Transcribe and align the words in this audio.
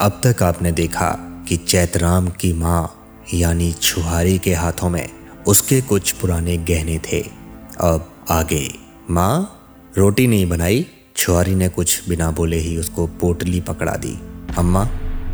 अब 0.00 0.20
तक 0.24 0.42
आपने 0.42 0.72
देखा 0.72 1.10
कि 1.48 1.56
चैतराम 1.56 2.28
की 2.28 2.52
माँ, 2.52 2.94
यानी 3.34 3.72
छुहारी 3.72 4.38
के 4.38 4.54
हाथों 4.54 4.88
में 4.90 5.08
उसके 5.46 5.80
कुछ 5.80 6.10
पुराने 6.12 6.56
गहने 6.56 6.98
थे। 6.98 7.20
अब 7.80 8.24
आगे, 8.30 8.74
माँ, 9.10 9.60
रोटी 9.96 10.26
नहीं 10.26 10.48
बनाई, 10.48 10.86
छुहारी 11.16 11.54
ने 11.54 11.68
कुछ 11.68 12.08
बिना 12.08 12.30
बोले 12.30 12.56
ही 12.56 12.76
उसको 12.76 13.06
पोटली 13.06 13.60
पकड़ा 13.60 13.92
दी। 13.92 14.18
अम्मा, 14.58 14.88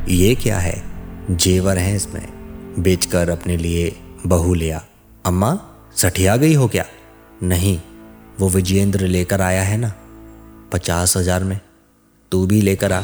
ये 0.08 0.34
क्या 0.34 0.58
है? 0.58 0.82
जेवर 1.30 1.78
हैं 1.78 1.96
इसमें, 1.96 2.28
बेचकर 2.82 3.30
अपने 3.30 3.56
लिए 3.56 3.96
बहू 4.26 4.54
लिया 4.54 4.84
अम्मा, 5.26 5.58
सठिया 5.96 6.36
गई 6.36 6.54
हो 6.54 6.68
क्या? 6.68 6.84
नहीं, 7.42 7.80
वो 8.40 8.48
विजेंद्र 8.48 9.00
लेकर 9.00 9.40
आया 9.40 9.62
है 9.62 9.76
ना, 9.76 9.92
पचास 10.72 11.16
हज़ार 11.16 11.44
में। 11.44 11.60
तू 12.32 12.46
भी 12.46 12.60
लेकर 12.60 12.92
आ। 12.92 13.02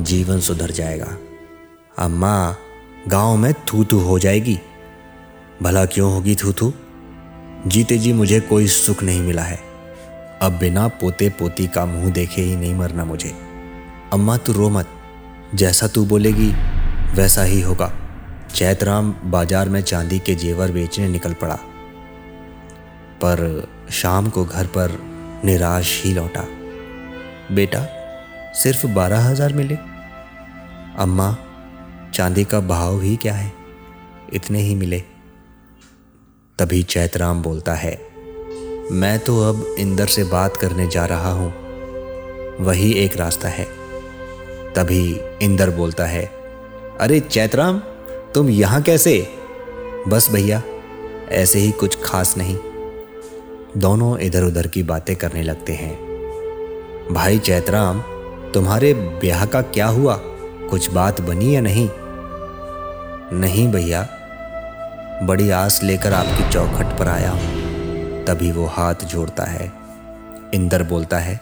जीवन 0.00 0.40
सुधर 0.40 0.70
जाएगा। 0.70 1.16
अम्मा 1.98 2.56
गाँव 3.08 3.36
में 3.36 3.52
थू 3.52 3.84
थू 3.84 3.98
हो 3.98 4.18
जाएगी। 4.18 4.60
भला 5.62 5.84
क्यों 5.84 6.12
होगी 6.12 6.34
थू 6.34 6.52
थू 6.52 6.72
जीते 7.66 7.98
जी 7.98 8.12
मुझे 8.12 8.40
कोई 8.40 8.66
सुख 8.66 9.02
नहीं 9.02 9.20
मिला 9.20 9.42
है। 9.42 9.60
अब 10.42 10.52
बिना 10.52 10.88
पोते 10.88 11.28
पोती 11.28 11.66
का 11.66 11.86
मुँह 11.86 12.10
देखे 12.10 12.42
ही 12.42 12.56
नहीं 12.56 12.74
मरना 12.74 13.04
मुझे। 13.04 13.34
अम्मा 14.12 14.36
तू 14.36 14.52
रो 14.52 14.70
मत। 14.70 14.88
जैसा 15.54 15.86
तू 15.86 16.04
बोलेगी, 16.04 16.48
वैसा 17.14 17.42
ही 17.42 17.60
होगा। 17.60 17.92
चैतराम 18.54 19.14
बाज़ार 19.24 19.68
में 19.68 19.82
चांदी 19.82 20.18
के 20.18 20.34
जेवर 20.34 20.72
बेचने 20.72 21.08
निकल 21.08 21.32
पड़ा। 21.32 21.58
पर 23.24 23.68
शाम 23.90 24.28
को 24.28 24.44
घर 24.44 24.66
पर 24.66 24.98
निराश 25.44 26.02
ही 26.04 26.14
लौटा। 26.14 26.44
बेटा 27.54 28.01
सिर्फ़ 28.54 28.86
बारह 28.86 29.20
हज़ार 29.20 29.52
मिले। 29.52 29.74
अम्मा, 30.98 31.36
चांदी 32.14 32.44
का 32.44 32.60
भाव 32.60 33.00
ही 33.00 33.14
क्या 33.16 33.34
है? 33.34 33.52
इतने 34.32 34.60
ही 34.60 34.74
मिले। 34.74 34.98
तभी 36.58 36.82
चैतराम 36.84 37.42
बोलता 37.42 37.74
है, 37.74 37.92
मैं 38.92 39.18
तो 39.18 39.38
अब 39.42 39.64
इंदर 39.78 40.06
से 40.06 40.24
बात 40.24 40.56
करने 40.56 40.86
जा 40.86 41.04
रहा 41.06 41.32
हूँ। 41.32 41.52
वही 42.60 42.92
एक 42.94 43.16
रास्ता 43.16 43.48
है। 43.48 43.64
तभी 44.74 45.02
इंदर 45.42 45.70
बोलता 45.70 46.06
है, 46.06 46.24
अरे 47.00 47.20
चैतराम, 47.20 47.78
तुम 48.34 48.50
यहाँ 48.50 48.82
कैसे? 48.82 49.18
बस 50.08 50.28
भैया, 50.32 50.62
ऐसे 51.32 51.58
ही 51.58 51.70
कुछ 51.70 51.98
खास 52.04 52.36
नहीं। 52.36 52.56
दोनों 53.76 54.16
इधर 54.18 54.44
उधर 54.44 54.66
की 54.66 54.82
बातें 54.84 55.14
करने 55.16 55.42
लगते 55.42 55.72
हैं। 55.72 55.94
भाई 57.12 57.38
चैतराम 57.38 58.02
तुम्हारे 58.54 58.94
ब्याह 58.94 59.46
का 59.46 59.62
क्या 59.62 59.86
हुआ? 59.86 60.20
कुछ 60.70 60.90
बात 60.90 61.20
बनी 61.20 61.56
या 61.56 61.60
नहीं? 61.60 61.88
नहीं 63.40 63.72
भैया। 63.72 64.08
बड़ी 65.22 65.50
आस 65.50 65.82
लेकर 65.82 66.12
आपकी 66.12 66.52
चौखट 66.52 66.98
पर 66.98 67.08
आया 67.08 67.30
हूँ। 67.30 68.24
तभी 68.24 68.52
वो 68.52 68.66
हाथ 68.66 68.94
जोड़ता 68.94 69.44
है। 69.44 69.72
इंदर 70.54 70.82
बोलता 70.82 71.18
है 71.18 71.40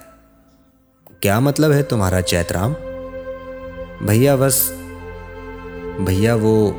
क्या 1.23 1.41
मतलब 1.41 1.73
है 1.73 1.83
तुम्हारा 1.83 2.21
चैतराम? 2.21 2.73
भैया 4.07 4.37
बस 4.37 4.71
भैया 6.01 6.35
वो 6.35 6.77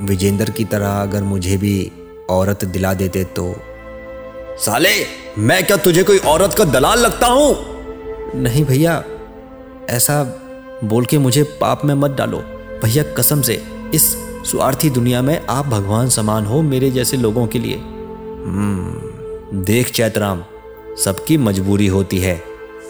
विजेंद्र 0.00 0.50
की 0.50 0.64
तरह 0.64 0.88
अगर 0.88 1.22
मुझे 1.22 1.56
भी 1.56 1.92
औरत 2.30 2.64
दिला 2.64 2.94
देते 2.94 3.24
तो 3.24 3.54
साले 4.58 5.06
मैं 5.38 5.66
क्या 5.66 5.76
तुझे 5.76 6.02
कोई 6.02 6.18
औरत 6.18 6.54
का 6.54 6.64
दलाल 6.64 6.98
लगता 6.98 7.26
हूँ? 7.26 7.56
नहीं 8.34 8.64
भैया 8.64 9.04
ऐसा 9.90 10.24
बोल 10.84 11.04
के 11.04 11.18
मुझे 11.18 11.42
पाप 11.42 11.84
में 11.84 11.94
मत 11.94 12.10
डालो। 12.10 12.38
भैया, 12.84 13.02
कसम 13.02 13.40
से, 13.40 13.62
इस 13.94 14.16
स्वार्थी 14.44 14.90
दुनिया 14.90 15.22
में 15.22 15.46
आप 15.46 15.66
भगवान 15.66 16.08
समान 16.08 16.46
हो 16.46 16.62
मेरे 16.62 16.90
जैसे 16.90 17.16
लोगों 17.16 17.46
के 17.46 17.58
लिए। 17.58 17.76
हम्म 17.76 19.14
देख 19.64 19.90
चैतराम, 19.90 20.44
सबकी 21.04 21.36
मजबूरी 21.36 21.86
होती 21.86 22.18
है। 22.18 22.42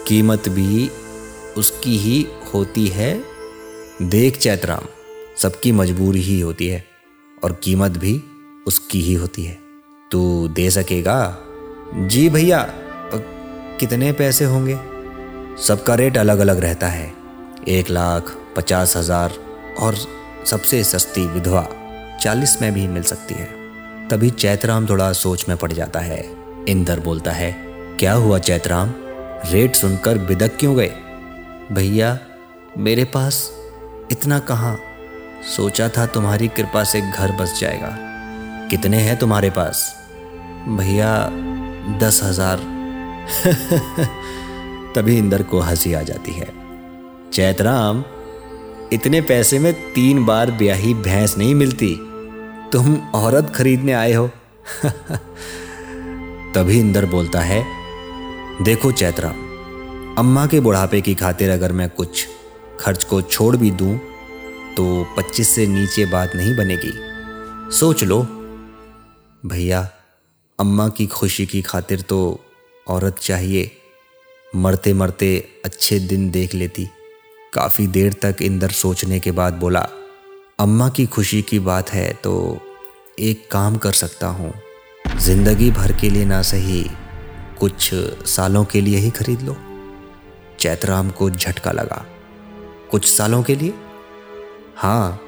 कीमत 0.07 0.49
भी 0.49 0.91
उसकी 1.57 1.99
ही 1.99 2.27
होती 2.55 2.87
है। 2.87 3.23
देख 4.03 4.39
चैतराम, 4.39 4.87
सबकी 5.37 5.73
मजबूरी 5.73 6.21
ही 6.21 6.41
होती 6.41 6.69
है 6.69 6.85
और 7.45 7.53
कीमत 7.53 7.91
भी 7.91 8.23
उसकी 8.67 9.01
ही 9.01 9.15
होती 9.15 9.45
है। 9.45 9.59
तू 10.11 10.49
दे 10.49 10.71
सकेगा? 10.71 11.39
जी 11.95 12.29
भैया 12.29 12.71
कितने 13.81 14.13
पैसे 14.13 14.45
होंगे? 14.45 14.94
सबका 15.59 15.95
रेट 15.95 16.17
अलग 16.17 16.39
अलग 16.39 16.59
रहता 16.59 16.87
है। 16.87 17.13
एक 17.69 17.91
लाख, 17.91 18.37
पचास 18.57 18.97
हज़ार 18.97 19.33
और 19.79 19.95
सबसे 20.47 20.85
सस्ती 20.85 21.27
विधवा 21.27 21.69
चालीस 22.21 22.63
में 22.63 22.75
भी 22.75 22.87
मिल 22.89 23.03
सकती 23.03 23.35
है। 23.35 23.49
तभी 24.09 24.31
चैतराम 24.31 24.89
थोड़ा 24.89 25.13
सोच 25.13 25.49
में 25.49 25.57
पड़ 25.59 25.73
जाता 25.73 26.01
है। 26.01 26.25
इंदर 26.69 27.01
बोलता 27.01 27.31
है, 27.31 27.53
क्या 28.01 28.13
हुआ 28.13 28.39
चैतराम? 28.39 28.95
रेट 29.51 29.75
सुनकर 29.75 30.19
बिदक 30.19 30.57
क्यों 30.61 30.77
गए? 30.77 30.93
भैया, 31.73 32.19
मेरे 32.79 33.05
पास 33.05 33.51
इतना 34.11 34.39
कहाँ? 34.39 34.79
सोचा 35.57 35.89
था 35.89 36.07
तुम्हारी 36.07 36.49
कृपा 36.49 36.85
से 36.85 37.01
घर 37.01 37.33
बस 37.33 37.59
जाएगा। 37.61 37.97
कितने 38.71 38.97
हैं 38.97 39.19
तुम्हारे 39.19 39.51
पास? 39.51 39.95
भैया, 40.69 41.29
दस 41.99 42.21
हज़ार। 42.23 42.59
तभी 44.95 45.19
इंदर 45.19 45.43
को 45.43 45.61
हँसी 45.61 45.95
आ 45.95 46.03
जाती 46.03 46.33
है। 46.33 46.53
चैतराम 47.33 48.05
इतने 48.93 49.21
पैसे 49.21 49.59
में 49.59 49.93
तीन 49.93 50.25
बार 50.25 50.51
ब्याही 50.51 50.95
भैंस 50.95 51.39
नहीं 51.39 51.55
मिलती। 51.55 51.97
तुम 52.73 52.97
औरत 53.15 53.53
खरीदने 53.57 53.93
आए 53.93 54.13
हो। 54.13 54.31
तभी 56.55 56.81
इंदर 56.81 57.07
बोलता 57.07 57.41
है, 57.41 57.67
देखो 58.63 58.93
चैतराम 58.93 59.45
अम्मा 60.19 60.47
के 60.47 60.61
बुढ़ापे 60.61 61.01
की 61.01 61.15
खातिर 61.15 61.51
अगर 61.51 61.73
मैं 61.73 61.91
कुछ 61.91 62.29
खर्च 62.81 63.05
को 63.05 63.23
छोड़ 63.23 63.57
भी 63.57 63.71
दूँ 63.71 64.01
तो 64.77 65.07
पच्चीस 65.17 65.49
से 65.49 65.67
नीचे 65.67 66.07
बात 66.07 66.33
नहीं 66.37 66.57
बनेगी। 66.57 66.93
सोच 67.77 68.05
लो। 68.05 68.23
भैया, 69.47 69.91
अम्मा 70.61 70.89
की 70.89 71.07
खुशी 71.07 71.47
की 71.47 71.63
खातिर 71.63 72.01
तो 72.01 72.41
औरत 72.89 73.17
चाहिए। 73.19 73.77
मरते 74.55 74.93
मरते 74.95 75.37
अच्छे 75.65 75.99
दिन 76.01 76.31
देख 76.31 76.55
लेती। 76.55 76.87
काफ़ी 77.55 77.87
देर 77.87 78.13
तक 78.23 78.43
इंदर 78.43 78.71
सोचने 78.73 79.19
के 79.21 79.31
बाद 79.33 79.55
बोला 79.55 79.81
अम्मा 80.59 80.89
की 80.89 81.07
खुशी 81.07 81.41
की 81.43 81.59
बात 81.61 81.91
है 81.93 82.13
तो 82.25 82.35
एक 83.21 83.47
काम 83.51 83.77
कर 83.77 83.93
सकता 83.93 84.27
हूँ। 84.29 84.53
ज़िंदगी 85.19 85.71
भर 85.71 85.93
के 85.93 86.11
लिए 86.11 86.25
ना 86.25 86.41
सही 86.43 86.85
कुछ 87.61 87.91
सालों 88.27 88.65
के 88.65 88.81
लिए 88.81 88.99
ही 88.99 89.11
खरीद 89.11 89.43
लो। 89.43 89.57
चैतराम 90.61 91.11
को 91.11 91.31
झटका 91.31 91.73
लगा 91.73 92.05
कुछ 92.91 93.07
सालों 93.07 93.43
के 93.43 93.57
लिए? 93.57 93.75
हाँ। 94.77 95.21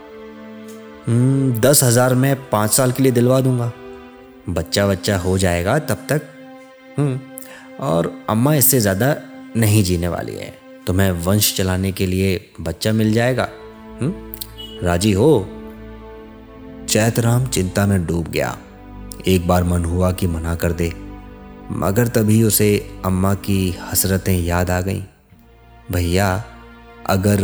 हम्म, 1.06 1.52
दस 1.60 1.82
हज़ार 1.82 2.14
में 2.14 2.34
पाँच 2.50 2.70
साल 2.72 2.92
के 2.92 3.02
लिए 3.02 3.12
दिलवा 3.12 3.40
दूँगा। 3.40 3.72
बच्चा 4.48 4.86
बच्चा 4.86 5.18
हो 5.18 5.36
जाएगा 5.38 5.78
तब 5.80 6.06
तक। 6.08 6.22
हम्म, 6.98 7.18
और 7.80 8.12
अम्मा 8.30 8.54
इससे 8.54 8.80
ज़्यादा 8.80 9.14
नहीं 9.56 9.82
जीने 9.84 10.08
वाली 10.08 10.34
है। 10.34 10.54
तो 10.86 10.92
वंश 11.22 11.54
चलाने 11.56 11.92
के 11.92 12.06
लिए 12.06 12.40
बच्चा 12.60 12.92
मिल 12.92 13.12
जाएगा 13.12 13.48
हुँ? 14.00 14.08
हम्म, 14.08 14.86
राज़ी 14.86 15.12
हो? 15.12 15.48
चैतराम 16.88 17.46
चिंता 17.46 17.86
में 17.86 18.04
डूब 18.06 18.28
गया। 18.28 18.56
एक 19.28 19.46
बार 19.48 19.64
मन 19.64 19.84
हुआ 19.84 20.10
कि 20.12 20.26
मना 20.26 20.54
कर 20.54 20.72
दे 20.72 20.92
मगर 21.72 22.08
तभी 22.08 22.42
उसे 22.42 22.68
अम्मा 23.04 23.34
की 23.34 23.58
हसरतें 23.82 24.36
याद 24.36 24.70
आ 24.70 24.80
गईं। 24.80 25.02
भैया 25.92 26.28
अगर 27.06 27.40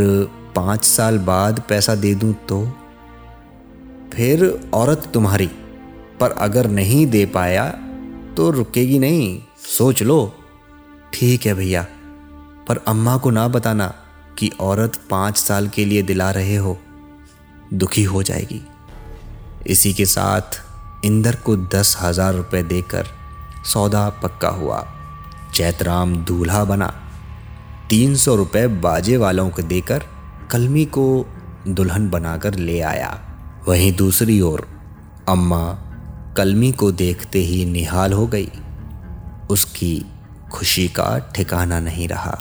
पाँच 0.57 0.85
साल 0.85 1.19
बाद 1.21 1.63
पैसा 1.69 1.95
दे 1.95 2.15
दूँ 2.15 2.33
तो? 2.49 2.63
फिर 4.15 4.45
औरत 4.75 5.11
तुम्हारी 5.15 5.51
पर 6.21 6.31
अगर 6.41 6.67
नहीं 6.71 7.07
दे 7.07 7.25
पाया 7.27 7.65
तो 8.37 8.51
रुकेगी 8.51 8.99
नहीं। 8.99 9.39
सोच 9.63 10.03
लो। 10.03 10.35
ठीक 11.15 11.47
है 11.47 11.53
भैया, 11.55 11.83
पर 12.69 12.77
अम्मा 12.89 13.17
को 13.17 13.31
ना 13.31 13.47
बताना 13.49 13.87
कि 14.39 14.51
औरत 14.61 14.97
पाँच 15.11 15.37
साल 15.37 15.69
के 15.69 15.85
लिए 15.85 16.03
दिला 16.03 16.31
रहे 16.31 16.57
हो, 16.57 16.77
दुखी 17.75 18.03
हो 18.03 18.23
जाएगी। 18.23 18.61
इसी 19.67 19.93
के 19.95 20.05
साथ 20.07 20.61
इंदर 21.05 21.37
को 21.37 21.57
दस 21.57 21.97
हज़ार 22.01 22.35
रुपये 22.35 22.63
देकर 22.63 23.07
सौदा 23.65 24.09
पक्का 24.23 24.49
हुआ। 24.51 24.85
चैतराम 25.55 26.17
दूल्हा 26.25 26.65
बना। 26.65 26.93
तीन 27.91 28.15
सौ 28.15 28.35
रुपये 28.35 28.67
बाजे 28.81 29.17
वालों 29.17 29.49
को 29.51 29.63
देकर 29.65 30.05
कलमी 30.51 30.85
को 30.97 31.05
दुल्हन 31.69 32.09
बनाकर 32.11 32.55
ले 32.55 32.81
आया। 32.83 33.19
वहीं 33.69 33.93
दूसरी 33.97 34.41
ओर 34.41 34.67
अम्मा 35.29 35.65
कलमी 36.37 36.73
को 36.73 36.91
देखते 36.93 37.39
ही 37.39 37.65
निहाल 37.65 38.13
हो 38.13 38.27
गई। 38.27 38.49
उसकी 39.53 40.07
खुशी 40.53 40.89
का 40.89 41.19
ठिकाना 41.19 41.81
नहीं 41.81 42.09
रहा। 42.09 42.39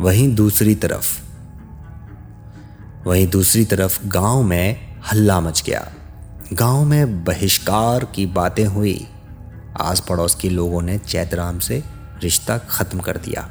वहीं 0.00 0.34
दूसरी 0.34 0.74
तरफ़, 0.74 1.24
वहीं 3.06 3.26
दूसरी 3.28 3.64
तरफ़ 3.64 4.06
गाँव 4.06 4.42
में 4.42 4.96
हल्ला 5.12 5.40
मच 5.40 5.62
गया। 5.66 5.92
गाँव 6.52 6.84
में 6.84 7.24
बहिष्कार 7.24 8.04
की 8.04 8.26
बातें 8.26 8.66
हुई। 8.66 9.08
आस 9.80 10.00
पड़ोस 10.00 10.34
के 10.34 10.48
लोगों 10.50 10.82
ने 10.82 10.98
चैतराम 10.98 11.58
से 11.58 11.84
रिश्ता 12.22 12.58
खत्म 12.58 13.00
कर 13.00 13.16
दिया। 13.16 13.48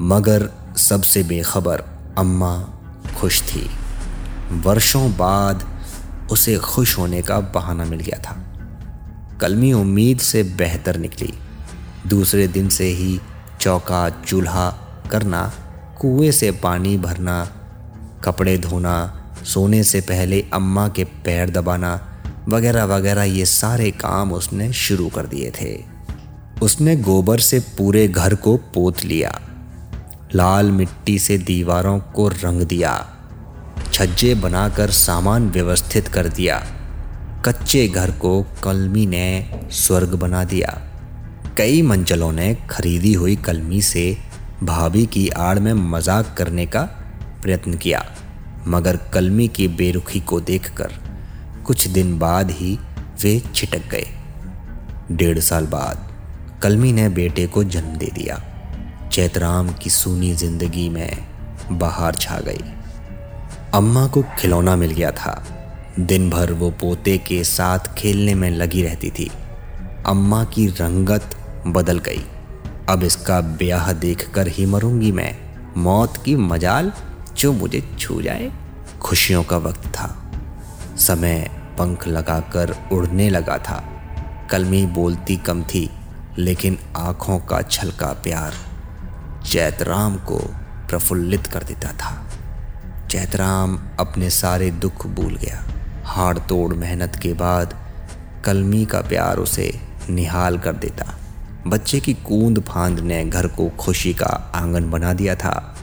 मगर 0.00 0.50
सबसे 0.76 1.22
बेखबर 1.22 1.84
अम्मा 2.18 2.64
खुश 3.20 3.42
थी। 3.42 3.70
वर्षों 4.52 5.12
बाद 5.12 5.68
उसे 6.32 6.56
खुश 6.56 6.98
होने 6.98 7.22
का 7.22 7.40
बहाना 7.40 7.84
मिल 7.84 8.00
गया 8.00 8.18
था। 8.22 8.47
कलमी 9.40 9.72
उम्मीद 9.72 10.18
से 10.18 10.42
बेहतर 10.42 10.96
निकली। 10.96 11.32
दूसरे 12.06 12.46
दिन 12.48 12.68
से 12.68 12.84
ही 12.84 13.20
चौका 13.60 14.08
चूल्हा 14.10 14.70
करना, 15.10 15.52
कुएँ 16.00 16.30
से 16.32 16.50
पानी 16.50 16.96
भरना, 16.98 17.44
कपड़े 18.24 18.58
धोना, 18.58 19.24
सोने 19.44 19.82
से 19.84 20.00
पहले 20.00 20.44
अम्मा 20.52 20.88
के 20.88 21.04
पैर 21.04 21.50
दबाना 21.50 22.00
वगैरह 22.48 22.84
वगैरह 22.84 23.22
ये 23.22 23.44
सारे 23.44 23.90
काम 23.90 24.32
उसने 24.32 24.72
शुरू 24.72 25.08
कर 25.08 25.26
दिए 25.26 25.52
थे। 25.60 25.84
उसने 26.62 26.96
गोबर 26.96 27.38
से 27.38 27.60
पूरे 27.60 28.08
घर 28.08 28.34
को 28.34 28.56
पोत 28.56 29.04
लिया, 29.04 29.40
लाल 30.34 30.70
मिट्टी 30.70 31.18
से 31.18 31.38
दीवारों 31.38 31.98
को 31.98 32.28
रंग 32.28 32.62
दिया, 32.62 32.94
छज्जे 33.92 34.34
बनाकर 34.34 34.90
सामान 34.90 35.48
व्यवस्थित 35.50 36.08
कर 36.08 36.28
दिया। 36.28 36.66
कच्चे 37.44 37.86
घर 37.88 38.10
को 38.10 38.30
कलमी 38.64 39.04
ने 39.06 39.26
स्वर्ग 39.72 40.14
बना 40.14 40.42
दिया। 40.44 40.70
कई 41.58 41.82
मंचलों 41.82 42.30
ने 42.32 42.54
खरीदी 42.70 43.12
हुई 43.12 43.36
कलमी 43.36 43.80
से 43.82 44.16
भाभी 44.62 45.04
की 45.06 45.28
आड़ 45.28 45.58
में 45.58 45.72
मज़ाक 45.72 46.34
करने 46.38 46.64
का 46.66 46.82
प्रयत्न 47.42 47.74
किया, 47.74 48.04
मगर 48.66 48.96
कलमी 49.12 49.46
की 49.48 49.68
बेरुखी 49.68 50.20
को 50.20 50.40
देखकर 50.40 50.92
कुछ 51.66 51.86
दिन 51.88 52.18
बाद 52.18 52.50
ही 52.50 52.78
वे 53.22 53.40
छिटक 53.54 53.88
गए। 53.90 54.06
डेढ़ 55.12 55.38
साल 55.40 55.66
बाद 55.66 56.06
कलमी 56.62 56.92
ने 56.92 57.08
बेटे 57.08 57.46
को 57.46 57.64
जन्म 57.64 57.96
दे 57.96 58.10
दिया। 58.14 58.40
चैतराम 59.12 59.72
की 59.72 59.90
सूनी 59.90 60.32
ज़िंदगी 60.34 60.88
में 60.88 61.26
बाहर 61.70 62.14
छा 62.14 62.40
गई। 62.40 62.64
अम्मा 63.74 64.06
को 64.06 64.22
खिलौना 64.38 64.76
मिल 64.76 64.90
गया 64.90 65.10
था। 65.10 65.42
दिन 65.98 66.30
भर 66.30 66.52
वो 66.52 66.70
पोते 66.70 67.18
के 67.18 67.44
साथ 67.44 67.78
खेलने 67.78 68.34
में 68.34 68.50
लगी 68.50 68.82
रहती 68.82 69.10
थी। 69.10 69.30
अम्मा 70.06 70.44
की 70.44 70.66
रंगत 70.66 71.30
बदल 71.66 71.98
गई। 71.98 72.26
अब 72.88 73.02
इसका 73.02 73.40
ब्याह 73.40 73.92
देखकर 73.92 74.48
ही 74.48 74.66
मरूँगी 74.66 75.12
मैं। 75.12 75.38
मौत 75.76 76.22
की 76.24 76.36
मजाल 76.36 76.92
जो 77.36 77.52
मुझे 77.52 77.96
छू 77.98 78.22
जाए। 78.22 78.52
खुशियों 79.00 79.44
का 79.44 79.56
वक्त 79.56 79.86
था। 79.86 80.32
समय 80.98 81.50
पंख 81.78 82.06
लगाकर 82.06 82.76
उड़ने 82.92 83.30
लगा 83.30 83.58
था। 83.58 83.84
कलमी 84.50 84.86
बोलती 84.86 85.36
कम 85.36 85.62
थी, 85.62 85.90
लेकिन 86.38 86.78
आँखों 86.96 87.38
का 87.38 87.62
छलका 87.62 88.06
प्यार 88.06 88.54
चैतराम 89.46 90.16
को 90.16 90.38
प्रफुल्लित 90.88 91.46
कर 91.46 91.62
देता 91.62 91.92
था। 91.92 92.26
चैतराम 93.06 93.80
अपने 94.00 94.30
सारे 94.30 94.70
दुख 94.70 95.06
भूल 95.06 95.36
गया। 95.36 95.62
हाड़ 96.08 96.38
तोड़ 96.38 96.74
मेहनत 96.74 97.16
के 97.16 97.32
बाद 97.32 97.74
कलमी 98.44 98.84
का 98.84 99.00
प्यार 99.00 99.36
उसे 99.36 99.80
निहाल 100.10 100.58
कर 100.58 100.72
देता। 100.72 101.14
बच्चे 101.66 102.00
की 102.00 102.14
कूंद 102.14 102.60
फांद 102.60 103.00
ने 103.00 103.24
घर 103.24 103.46
को 103.46 103.68
खुशी 103.68 104.14
का 104.14 104.52
आँगन 104.54 104.90
बना 104.90 105.12
दिया 105.12 105.34
था। 105.34 105.76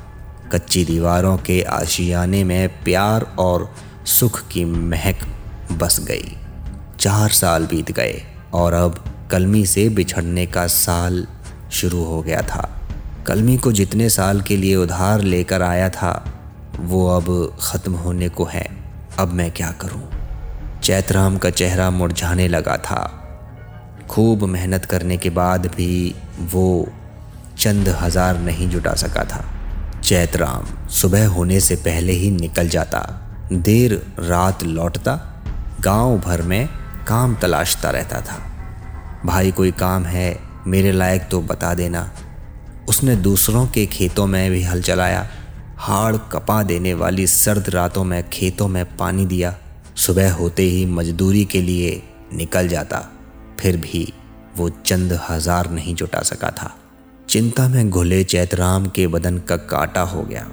कच्ची 0.51 0.85
दीवारों 0.85 1.37
के 1.37 1.61
आशियाने 1.61 2.43
में 2.43 2.83
प्यार 2.83 3.35
और 3.39 3.75
सुख 4.05 4.47
की 4.47 4.65
महक 4.65 5.15
बस 5.71 5.99
गई। 5.99 6.37
चार 6.99 7.29
साल 7.29 7.65
बीत 7.65 7.91
गए 7.91 8.23
और 8.53 8.73
अब 8.73 9.05
कलमी 9.31 9.65
से 9.65 9.89
बिछड़ने 9.89 10.45
का 10.45 10.67
साल 10.67 11.27
शुरू 11.71 12.03
हो 12.03 12.21
गया 12.21 12.41
था। 12.41 12.69
कलमी 13.27 13.57
को 13.57 13.71
जितने 13.71 14.09
साल 14.09 14.41
के 14.41 14.57
लिए 14.57 14.75
उधार 14.75 15.21
लेकर 15.21 15.61
आया 15.61 15.89
था, 15.89 16.33
वो 16.79 17.07
अब 17.07 17.57
ख़त्म 17.61 17.93
होने 17.93 18.29
को 18.29 18.45
है। 18.45 18.67
अब 19.19 19.27
मैं 19.27 19.51
क्या 19.51 19.71
करूँ? 19.71 20.14
चैतराम 20.85 21.37
का 21.37 21.49
चेहरा 21.49 21.89
मुरझाने 21.91 22.47
लगा 22.47 22.75
था। 22.77 22.97
खूब 24.09 24.43
मेहनत 24.43 24.83
करने 24.85 25.17
के 25.17 25.29
बाद 25.29 25.65
भी 25.67 26.15
वो 26.39 26.87
चंद 27.59 27.87
हज़ार 28.01 28.39
नहीं 28.39 28.69
जुटा 28.69 28.93
सका 28.93 29.23
था। 29.23 29.43
चैतराम 30.01 30.67
सुबह 30.89 31.27
होने 31.27 31.59
से 31.59 31.75
पहले 31.75 32.13
ही 32.13 32.31
निकल 32.31 32.69
जाता। 32.69 32.99
देर 33.53 33.93
रात 34.19 34.63
लौटता, 34.63 35.15
गाँव 35.81 36.19
भर 36.19 36.41
में 36.41 36.69
काम 37.07 37.35
तलाशता 37.35 37.89
रहता 37.89 38.21
था। 38.21 38.37
भाई 39.25 39.51
कोई 39.51 39.71
काम 39.71 40.05
है, 40.05 40.39
मेरे 40.67 40.91
लायक 40.91 41.27
तो 41.31 41.41
बता 41.41 41.73
देना। 41.73 42.09
उसने 42.89 43.15
दूसरों 43.15 43.67
के 43.67 43.85
खेतों 43.85 44.27
में 44.27 44.51
भी 44.51 44.63
हल 44.63 44.81
चलाया। 44.81 45.27
हाड़ 45.77 46.15
कपा 46.17 46.63
देने 46.63 46.93
वाली 46.93 47.27
सर्द 47.27 47.69
रातों 47.69 48.03
में 48.03 48.29
खेतों 48.29 48.67
में 48.67 48.97
पानी 48.97 49.25
दिया। 49.25 49.55
सुबह 49.95 50.33
होते 50.33 50.63
ही 50.63 50.85
मजदूरी 50.85 51.43
के 51.45 51.61
लिए 51.61 52.01
निकल 52.33 52.67
जाता, 52.67 52.99
फिर 53.59 53.77
भी 53.77 54.13
वो 54.57 54.69
चंद 54.69 55.19
हज़ार 55.29 55.69
नहीं 55.71 55.95
जुटा 55.95 56.21
सका 56.21 56.49
था। 56.51 56.75
चिंता 57.29 57.67
में 57.69 57.89
घुले 57.89 58.23
चैतराम 58.23 58.85
के 58.85 59.07
बदन 59.07 59.37
का 59.39 59.57
काटा 59.57 60.01
हो 60.01 60.23
गया। 60.23 60.43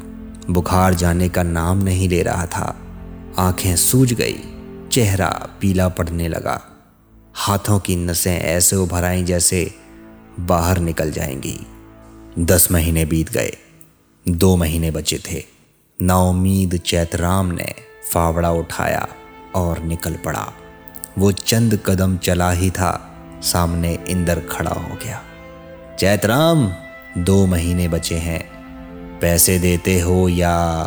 बुखार 0.50 0.94
जाने 0.94 1.28
का 1.28 1.42
नाम 1.42 1.82
नहीं 1.82 2.08
ले 2.08 2.22
रहा 2.22 2.46
था। 2.46 2.74
आँखें 3.38 3.76
सूज 3.76 4.12
गई, 4.12 4.36
चेहरा 4.92 5.28
पीला 5.60 5.88
पड़ने 5.88 6.28
लगा। 6.28 6.60
हाथों 7.34 7.78
की 7.78 7.96
नसें 7.96 8.38
ऐसे 8.38 8.76
उभर 8.76 9.04
आई 9.04 9.22
जैसे 9.22 9.70
बाहर 10.40 10.78
निकल 10.78 11.10
जाएँगी। 11.10 11.58
दस 12.38 12.70
महीने 12.72 13.04
बीत 13.04 13.30
गए, 13.30 13.52
दो 14.26 14.56
महीने 14.56 14.90
बचे 14.90 15.18
थे। 15.30 15.44
नाउमीद 15.98 16.76
चैतराम 16.76 17.50
ने 17.50 17.74
फावड़ा 18.12 18.50
उठाया। 18.50 19.06
और 19.54 19.82
निकल 19.82 20.14
पड़ा। 20.24 20.52
वो 21.18 21.32
चंद 21.32 21.80
कदम 21.86 22.16
चला 22.16 22.50
ही 22.50 22.70
था, 22.70 23.14
सामने 23.42 23.98
इंदर 24.08 24.40
खड़ा 24.40 24.70
हो 24.70 24.94
गया। 25.04 25.22
चैतराम 25.98 26.72
दो 27.18 27.46
महीने 27.46 27.88
बचे 27.88 28.14
हैं। 28.14 28.52
पैसे 29.20 29.58
देते 29.58 30.00
हो 30.00 30.28
या 30.28 30.84